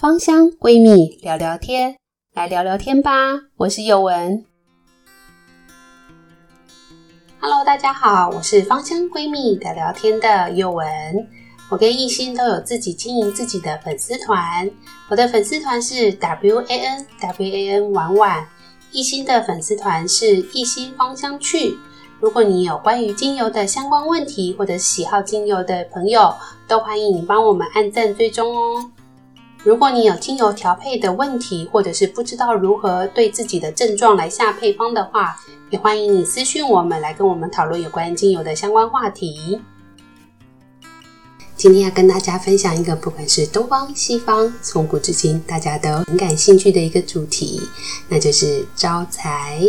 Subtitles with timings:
[0.00, 1.96] 芳香闺蜜聊聊天，
[2.32, 3.10] 来聊聊天吧。
[3.56, 4.44] 我是宥雯。
[7.40, 10.86] Hello，大家好，我是芳香闺蜜聊聊天的宥雯。
[11.68, 14.70] 我跟艺兴都有自己经营自己的粉丝团，
[15.10, 18.46] 我的粉丝团是 W A N W A N 婉婉，
[18.92, 21.76] 艺兴的粉丝团是艺兴芳香趣。
[22.20, 26.32] 如果你有关于精油的相关问题，或者喜好精油的朋友，
[26.68, 28.92] 都欢迎你帮我们按赞追踪哦。
[29.64, 35.36] 如果你有精油调配的问题，或者是不知道如何对自己的症状来下配方的话，
[35.70, 39.60] 也欢迎你私讯我们来跟我们讨论有关精油的相关话题。
[41.56, 47.60] 今天要跟大家分享一个，不管是东方西方，从古至今大家都很感兴趣的一个主题，
[48.08, 49.60] 那就是招财。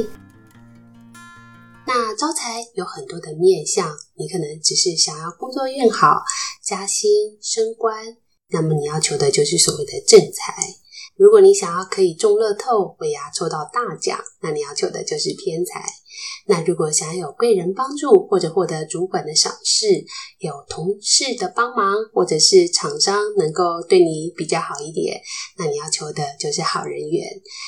[1.87, 6.21] 那招财有很多的面向，你可能只是想要工作运好、
[6.63, 7.09] 加薪、
[7.41, 8.15] 升官。
[8.51, 10.53] 那么你要求的就是所谓的正财。
[11.15, 15.83] 如果你想要可以中乐透，尾牙抽到大奖，那你要求的就是偏财。
[16.49, 19.85] 那如果想要有贵人帮助，或者获得主管的赏识，
[20.39, 25.21] 有同事的帮忙，或者是厂商能够对你比较好一点，
[25.59, 27.23] 那你要求的就是好人缘。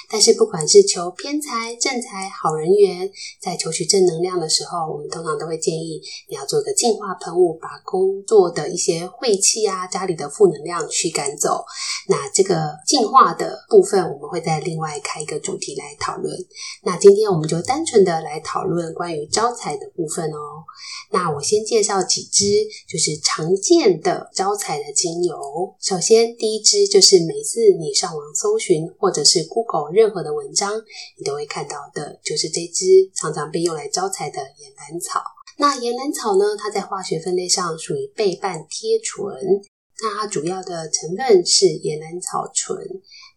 [0.09, 3.07] 但是不管是求偏财、正财、好人缘，
[3.39, 11.63] 在求取正能量的时候，我们通常都会建议你要做个净化喷雾，把工作的一些晦气啊、家里的负能量驱赶走。
[12.07, 16.35] 那这个净化的部分，我们会再另外开一个主题来讨论。
[16.81, 20.63] 那今天我们就单纯的来讨论论关于招财的部分哦。
[21.11, 25.75] 那我先介绍几支，就是常见的招财的精油。
[25.79, 30.81] 首先，第一支就是每次你上网搜寻或者是 Google 任何的文章，
[31.17, 35.21] 你都会看到的，就是这支常常被用来招财的岩兰草。
[35.57, 39.61] 那岩兰草呢，它在化学分类上属于倍半萜醇。
[40.03, 42.75] 那它主要的成分是岩兰草醇，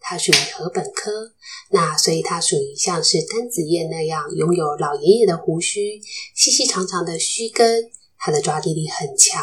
[0.07, 1.33] 它属于禾本科，
[1.71, 5.99] 那所以它属于像是单子叶那样拥有老爷爷的胡须、
[6.35, 9.43] 细细长长的须根，它的抓地力很强，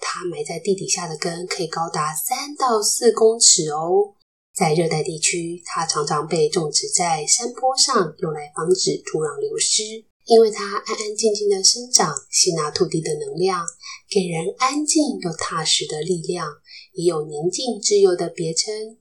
[0.00, 4.14] 它埋在地底下的根可以高达三到四公尺哦。
[4.52, 10.04] 在热带地区，它常常被种植在山坡上，用来防止土壤流失。
[10.26, 13.64] 因为它安安静静的生长，吸纳土地的能量，
[14.10, 16.48] 给人安静又踏实的力量，
[16.94, 18.96] 也有宁静之幽的别称。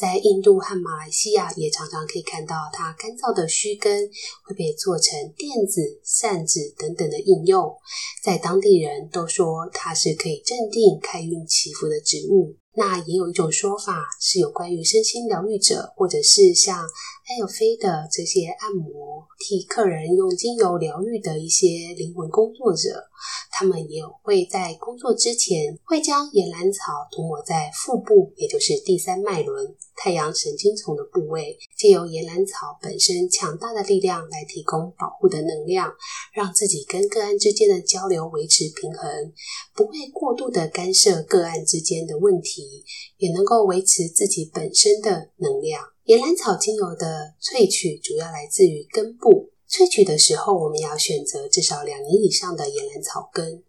[0.00, 4.08] 在印度和马来西亚，也常常可以看到它干燥的须根
[4.46, 7.76] 会被做成垫子、扇子等等的应用。
[8.24, 12.56] 在当地人都说它是可以镇定、开运祈福的植物。
[12.72, 23.04] 那也有一种说法是有关于身心疗愈者，或者是像艾尔菲的这些按摩，替客人用精油疗愈的一些灵魂工作者，
[23.50, 29.76] 他们也会在工作之前会将野兰草涂抹在腹部，也就是第三脉轮。
[30.02, 35.92] 太阳神经丛的部位，借由岩兰草本身强大的力量来提供保护的能量，
[36.32, 39.30] 让自己跟个案之间的交流维持平衡，
[39.74, 42.82] 不会过度的干涉个案之间的问题，
[43.18, 45.84] 也能够维持自己本身的能量。
[46.04, 53.62] 岩兰草精油的萃取主要来自于根部，萃取的时候我们要选择至少两年以上的岩兰草根。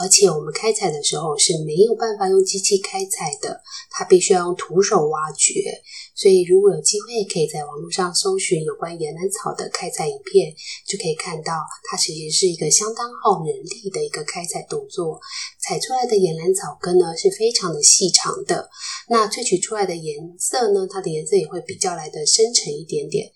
[0.00, 3.60] 而且我们开采的时候是没有办法用机器开采的，
[3.90, 5.82] 它必须要用徒手挖掘。
[6.14, 10.54] 所以如果有机会，可以在网络上搜寻有关岩兰草的开采影片，
[10.86, 11.52] 就可以看到
[11.84, 15.20] 它其实是一个相当耗人力的一个开采动作。
[15.60, 18.68] 采出来的岩兰草根呢是非常的细长的，
[19.08, 23.30] 那萃取出来的颜色呢，它的颜色也会比较来的深沉一点点。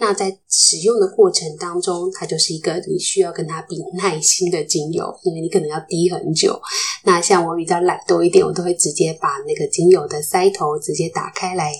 [0.00, 6.60] 那在使用的过程当中，它就是一个你需要跟它比耐心的精油，因为你可能要滴很久。
[7.02, 11.72] 那像我比较懒惰一点，我都会直接把那个精油的塞头直接打开来，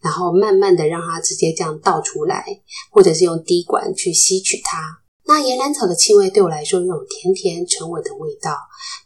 [0.00, 2.44] 然后慢慢的让它直接这样倒出来，
[2.90, 4.78] 或者是用滴管去吸取它。
[5.26, 8.56] 那岩兰草的气味对我来说有种甜甜沉稳的味道，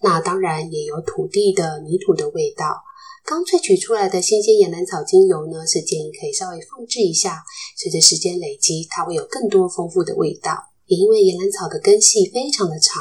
[0.02, 2.80] 那当然也有土地的泥土的味道。
[3.24, 7.42] 刚萃取出来的新鲜野兰草精油呢，是建议可以稍微放置一下，
[7.76, 10.52] 随着时间累积，它会有更多丰富的味道。
[10.86, 13.00] 也因为岩兰草的根系非常的长，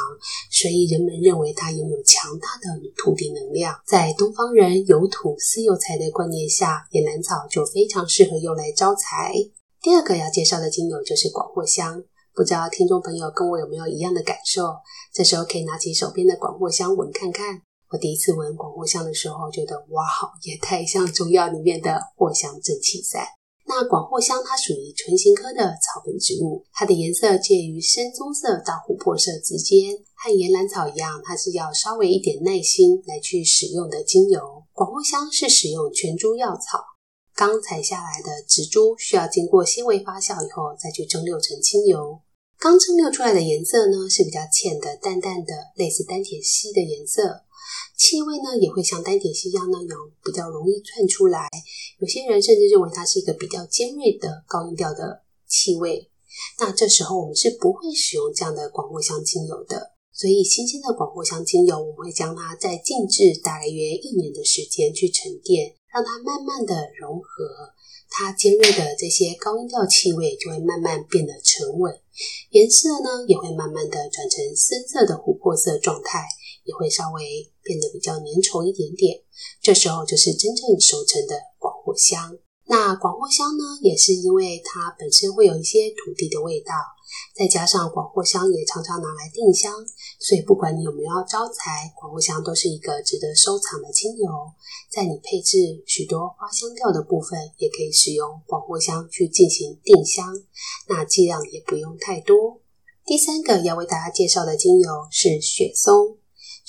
[0.52, 3.76] 所以人们认为它拥有强大的土地能量。
[3.86, 9.34] 在东方人有土斯有财的观念下，野兰草就非常适合用来招财。
[9.82, 12.04] 第二个要介绍的精油就是广藿香，
[12.34, 14.76] 不知道听众朋友跟我有没有一样的感受？
[15.12, 17.64] 这时候可以拿起手边的广藿香闻看看。
[17.92, 20.06] 我第一次闻广藿香的时候，觉得哇，
[20.44, 23.28] 也太像中药里面的藿香正气散。
[23.66, 34.64] 那广藿香它属于唇形科的草本植物，它的颜色介于深棕色到琥珀色之间，和岩兰草一样，它是要稍微一点耐心来去使用的精油。
[34.72, 36.80] 广藿香是使用全株药草，
[37.36, 42.22] 刚采下来的植株需要经过纤维发酵以后，再去蒸馏成精油。
[42.58, 47.44] 刚蒸馏出来的颜色呢，是比较浅的、淡淡的，类似单萜烯的颜色。
[47.98, 51.48] 气味呢，也会像单萜烯一样那样比较容易窜出来。
[52.00, 56.10] 有些人甚至认为它是一个比较尖锐的高音调的气味。
[56.60, 59.92] 那这时候我们是不会使用这样的广藿香精油的。
[60.14, 67.74] 所以，新鲜的广藿香精油，我们会将它在静置大约一年的时间去沉淀，让它慢慢的融合，
[68.10, 71.98] 它尖锐的这些高音调气味就会慢慢变得沉稳，
[72.52, 76.28] 颜色呢也会慢慢的转成深色的琥珀色状态，
[76.64, 79.22] 也会稍微变得比较粘稠一点点。
[79.62, 82.38] 这时候就是真正熟成的广藿香。
[82.66, 86.74] 那广藿香呢，也是因为它本身会有一些土地的味道。
[87.36, 89.74] 再加上广藿香也常常拿来定香，
[90.18, 94.30] 所以不管你有没有要招财，广藿香都是一个值得收藏的精油。
[94.90, 100.26] 在你配置许多花香调的部分，也可以使用广藿香去进行定香，
[100.88, 102.62] 那剂量也不用太多。
[103.06, 106.18] 第三个要为大家介绍的精油是雪松，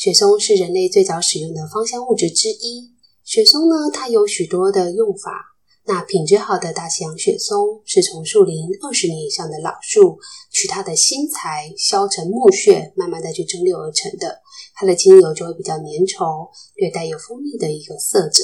[0.02, 2.90] 雪松是人类最早使用的芳香物质之一。
[3.22, 5.54] 雪松呢，它有许多的用法。
[5.86, 10.18] 那品质好的大西洋雪松是从树龄二十年以上的老树，
[10.50, 14.40] 取它的新材削成木屑，慢慢的去蒸馏而成的。
[14.74, 18.42] 它的精油就会比较粘稠，略带有蜂蜜的一个色泽。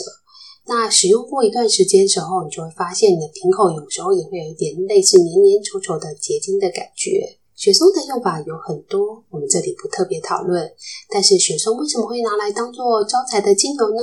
[0.65, 7.38] 那使用过一段时间之后，你就会发现你的瓶口有时候也会有一点类似黏黏稠稠的结晶的感觉。
[7.59, 10.73] 雪松的用法有很多，我们这里不特别讨论。
[11.11, 14.01] 但是雪松为什么会拿来当做招财的精油呢？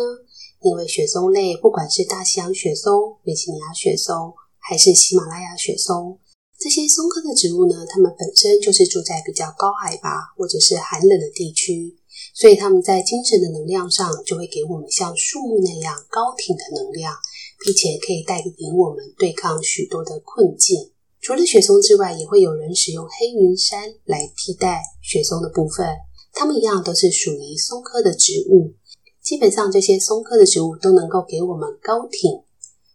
[0.60, 6.20] 因为雪松类，不管是大西洋雪松、维吉尼亚雪松，还是喜马拉雅雪松，
[6.60, 11.96] 这些松科的植物呢，它们本身就是住在比较高海拔或者是寒冷的地区，
[12.34, 17.16] 所以它们在精神的能量上就会给我们像树木那样高挺的能量，
[17.64, 20.92] 并且可以带领我们对抗许多的困境。
[21.26, 25.84] 除了雪松之外，也会有人使用黑云杉来替代雪松的部分，
[26.32, 28.76] 它们一样都是属于松科的植物。
[29.24, 32.44] 基本上这些松科的植物都能够给我们高挺、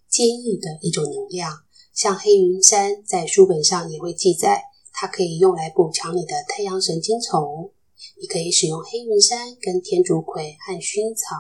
[0.09, 1.51] 坚毅的一种能量。
[1.93, 4.63] 像黑云杉在书本上也会记载，
[4.93, 7.73] 它可以用来补强你的太阳神经丛。
[8.21, 11.35] 你可以使用黑云杉跟天竺葵和薰衣草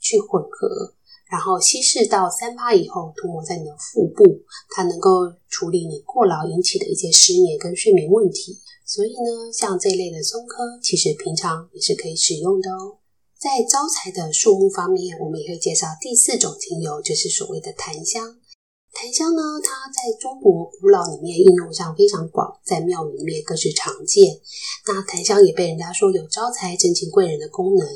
[0.00, 0.96] 去混合，
[1.32, 4.22] 然后稀释到三趴以后涂抹在你的腹部，
[4.68, 8.60] 它能够处理你过劳引起的一些失眠跟睡眠问题。
[8.84, 12.98] 所以呢，像这一类的松科，其实平常也是可以使用的哦。
[13.40, 18.36] 在招财的树木方面，我们也会介绍第四种精油，就是所谓的檀香。
[18.92, 24.38] 檀香呢，它在中国古老里面应用上非常广，在庙里面更是常见。
[24.86, 27.88] 那檀香也被人家说有招财、增进贵人的功能。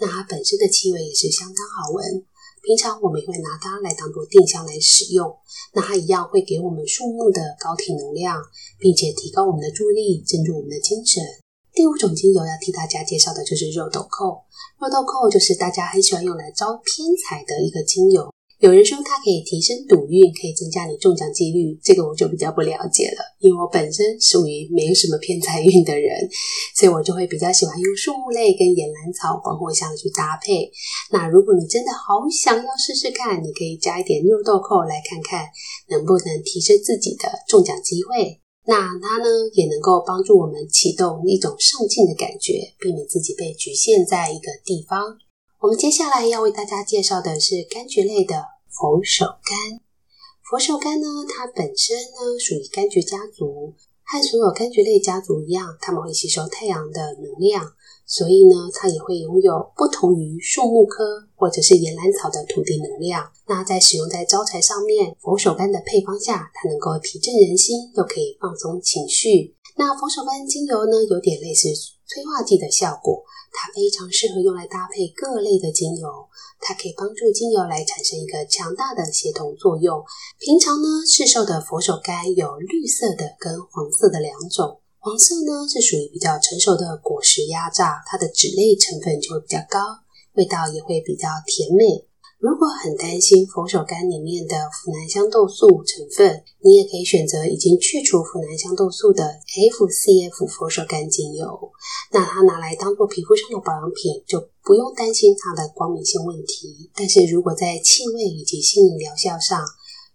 [0.00, 2.26] 那它本身的气味也是相当好闻，
[2.62, 5.36] 平常我们也会拿它来当做定香来使用。
[5.74, 8.40] 那它一样会给我们树木的高体能量，
[8.78, 11.22] 并且提高我们的注意力，镇住我们的精神。
[11.74, 14.44] 第五种精油要替大家介绍的就是肉豆蔻。
[14.78, 18.32] 肉豆蔻就是大家很喜欢用来招偏财的一个精油。
[18.62, 26.30] 有人说它可以提升赌运，可以增加你中奖几率，这个我就比较不了解了，因为我本身属于没有什么偏财运的人，
[26.78, 30.70] 所以我就会比较喜欢用树木类跟岩兰草、广藿香去搭配。
[31.10, 35.42] 那如果你真的好想要试试看，你可以加一点肉豆蔻来看看，
[35.90, 38.38] 能不能提升自己的中奖机会。
[38.64, 45.18] 那它呢，也能够帮助我们启动一种上进的感觉，避免自己被局限在一个地方。
[45.62, 48.34] 我们接下来要为大家介绍的是柑橘类的
[48.66, 49.78] 佛手柑。
[50.42, 57.62] 佛手柑呢，它本身呢属于柑橘家族，和所有柑橘类家族一样，它们会吸收太阳的能量。
[58.04, 63.30] 所以呢，它也会拥有不同于树木科或者是岩兰草的土地能量。
[63.46, 69.54] 那在使用在招财上面，佛手柑的配方下，它能够提振人心，又可以放松情绪。
[69.76, 71.68] 那佛手柑精油呢，有点类似
[72.12, 76.28] 催化剂的效果，它非常适合用来搭配各类的精油，
[76.60, 80.04] 它可以帮助精油来产生一个强大的协同作用。
[80.38, 84.80] 平常呢，市售的佛手柑有绿色的跟黄色的两种。
[84.98, 89.80] 黄色呢，是属于比较成熟的果实压榨，它的脂类成分就会比较高，
[90.34, 92.06] 味道也会比较甜美。
[92.42, 101.46] 如果很担心佛手柑里面的呋喃香豆素成分，你也可以选择已经去除呋喃香豆素的 FCF 佛手柑精油。
[102.10, 106.90] 那它拿来当做皮肤上的保养品，就不用担心它的光敏性问题。
[106.96, 109.62] 但是如果在气味以及心理疗效上，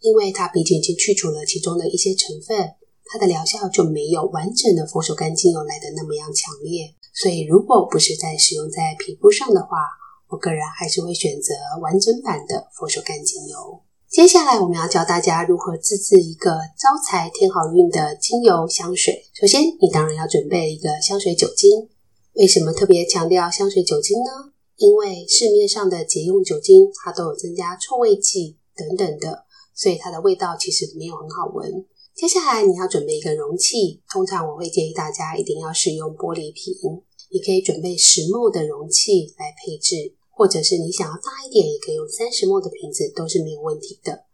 [0.01, 2.75] 因为它毕竟已经去除了其中的一些成分。
[3.07, 9.79] 它的疗效就没有完整的佛手柑精油来的那么样强烈，所以如果不是在使用在皮肤上的话，
[10.29, 13.81] 我个人还是会选择完整版的佛手柑精油。
[14.09, 19.25] 接下来我们要教大家如何自制一个招财添好运的精油香水。
[19.33, 21.89] 首先，你当然要准备一个香水酒精。
[22.33, 24.53] 为什么特别强调香水酒精呢？
[24.75, 31.85] 因为市面上的捷用酒精，它都有增加臭味剂等等的，所以它的味道其实没有很好闻。
[32.15, 36.73] 接下来你要准备一个容器，通常我会建议大家一定要使用玻璃瓶。
[37.29, 40.15] 你可以准备十 ml 的容器来配置。
[40.37, 44.25] 或者是你想要大一点，也可以用三十 ml 的瓶子，都是没有问题的。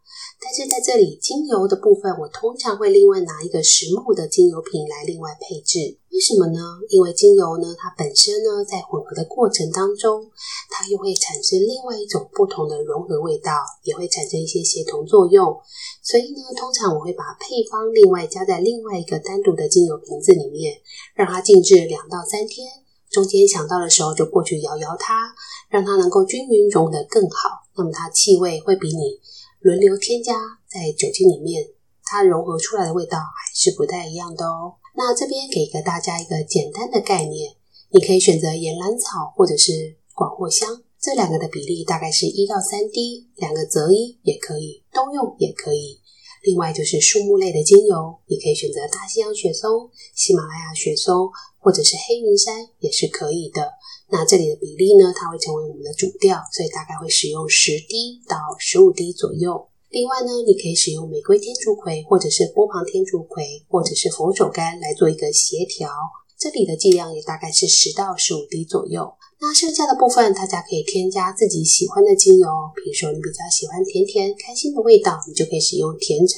[0.41, 5.97] 但是在这里，精油的部分，我通常会另外拿一个十 ml 的精油瓶来另外配置。
[6.11, 6.59] 为什么呢？
[6.89, 10.29] 因为精油呢，它本身呢，在混合的过程当中，
[10.69, 15.57] 它又会产生另外一种不同的融合味道，也会产生一些协同作用。
[16.03, 20.81] 所以呢，通常我会把配方另外加在另外一个单独的精油瓶子里面，
[21.15, 22.67] 让它静置两到三天。
[23.09, 25.33] 中间想到的时候，就过去摇摇它，
[25.73, 27.65] 让它能够均匀融得更好。
[27.75, 29.19] 那么它气味会比你
[29.61, 30.35] 轮流添加
[30.69, 31.65] 在酒精里面，
[32.03, 34.75] 它融合出来的味道还是不太一样的哦。
[34.95, 37.55] 那这边给一个大家一个简单的概念，
[37.89, 45.99] 你可以选择岩兰草或者是广藿香，这两个的比例大概是一到三滴，两个择一也可以，都用也可以。
[46.43, 53.71] 另外就是树木类的精油，你可以选择大西洋雪松、喜马拉雅雪松，或者是黑云杉也是可以的。
[54.13, 59.67] 那这里的比例呢，它会成为我们的主调，所以大概会使用十滴到十五滴左右。
[59.89, 65.89] 另外呢，你可以使用玫瑰天竺葵，或者是波旁天竺葵，或者是佛手柑来做一个协调。
[66.37, 69.11] 这里的剂量也大概是十到十五滴左右。
[69.41, 76.37] 那剩下的部分，大家可以添加自己喜欢的精油，比如说你比较喜欢甜甜开心的味道，你就可以使用甜橙；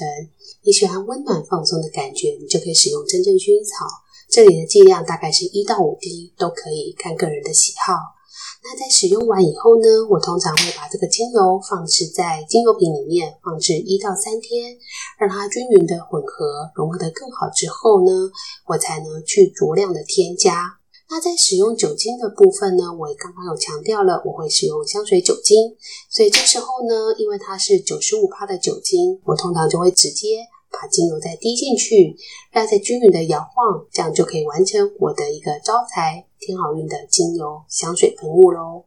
[0.63, 3.84] 你喜欢温暖放松的感觉，你就可以使用真正薰衣草。
[4.29, 7.94] 这里的剂量大概是一到五滴，都可以看个人的喜好。
[8.63, 14.75] 那在使用完以后呢，我通常会把这个精油放置在精油瓶里面，放置一到三天，
[15.20, 18.12] 让它均匀的混合，融合的更好之后呢，
[18.65, 20.79] 我才能去足量的添加。
[21.08, 25.77] 那在使用酒精的部分呢，我刚刚有强调了，我会使用香水酒精，
[26.10, 30.39] 所以这时候呢，因为它是九十五趴的酒精，我通常就会直接
[30.75, 32.17] 把精油再滴进去，
[32.51, 38.84] 让它均匀的摇晃，这样就可以完成我的一个招财添好运的精油香水喷雾喽。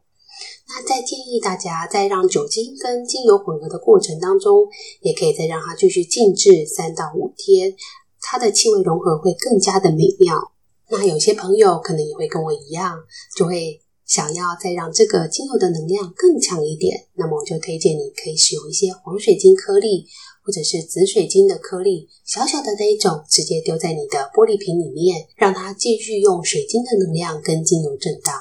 [0.67, 4.67] 那再建议大家，在让酒精跟精油混合的过程当中，
[5.01, 7.75] 也可以再让它继续静置三到五天，
[8.21, 10.51] 它的气味融合会更加的美妙。
[10.89, 12.99] 那有些朋友可能也会跟我一样，
[13.35, 17.07] 就会想要再让这个精油的能量更强一点。
[17.15, 20.07] 那么我就推荐你可以使用一些黄水晶颗粒，
[20.49, 28.33] 或者是紫水晶的颗粒，小小的那一种，直接丢在你的玻璃瓶里面，让它继续用水晶的能量跟精油震荡。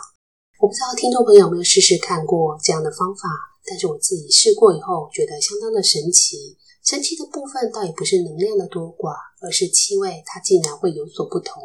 [0.59, 3.29] 我不知道听众朋友有没有试试看过这样的方法，
[3.69, 6.57] 但是我自己试过以后，觉得相当的神奇。
[6.83, 9.12] 神奇的部分倒也不是能量的多寡，
[9.43, 11.61] 而是气味，它竟然会有所不同。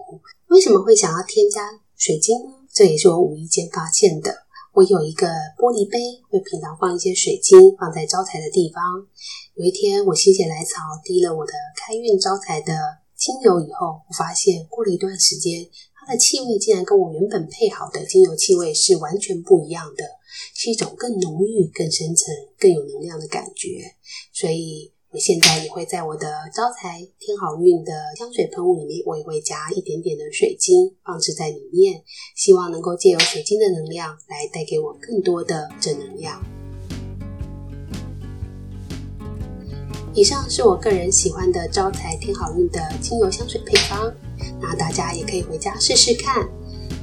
[0.49, 2.51] 为什么会想要添加水晶呢？
[2.73, 4.42] 这也是我无意间发现的。
[4.73, 5.99] 我有一个玻璃杯，
[6.29, 9.05] 会平常放一些水晶，放在招财的地方。
[9.53, 12.73] 有一天，我心血来潮滴了我的开运招财的
[13.15, 20.03] 精油以后，我发现过了一段时间，它的气味竟然跟我原本配好的精油气味是完全不一样的，
[20.55, 23.93] 是一种更浓郁、更深层、更有能量的感觉。
[24.33, 24.91] 所以。
[25.13, 32.01] 我现在也会在我的招财添好运的香水喷雾里面，我也会加一点点的水晶放置在里面，
[32.35, 36.43] 希望能够借由水晶的能量来带给我更多的正能量。
[40.15, 44.11] 以上是我个人喜欢的招财添好运的精油香水配方，
[44.59, 46.49] 那大家也可以回家试试看。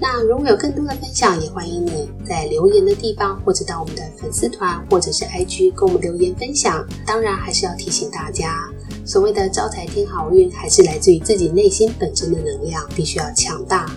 [0.01, 6.87] 那如果有更多的分享，也欢迎你在留言的地方，或者到我们的粉丝团，或者是 IG 跟我们留言分享。
[7.07, 8.67] 当然，还是要提醒大家，
[9.05, 13.91] 所谓的招财添好运，还是来自于自己内心本身的能量，必须要强大。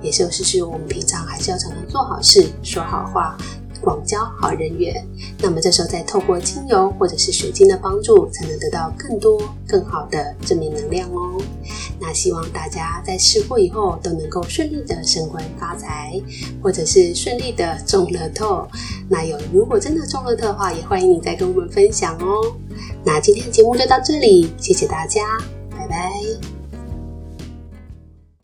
[0.00, 3.36] 也就是说，我们平常还是要常常做好事，说好话。
[3.82, 5.06] 广交好人缘，
[5.40, 11.38] 那么这时候再透过精油或者是水晶的帮助，才能得到更多更好的正面能量哦。
[12.00, 16.20] 那希望大家在试过以后都能够顺利的升官发财，
[16.62, 18.66] 或者是顺利的中乐透。
[19.08, 22.56] 那有如果真的中乐透的话，也欢迎你再跟我们分享哦。
[23.04, 25.22] 那今天的节目就到这里，谢谢大家，
[25.70, 26.51] 拜拜。